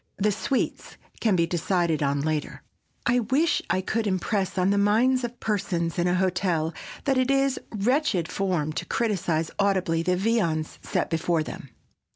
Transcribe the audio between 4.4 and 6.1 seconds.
on the minds of persons in